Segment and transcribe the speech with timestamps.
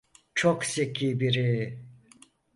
[0.35, 1.79] Çok zeki biri.